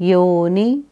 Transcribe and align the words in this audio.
योनि 0.00 0.82